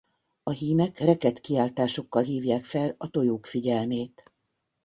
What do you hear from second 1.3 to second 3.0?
kiáltásokkal hívják fel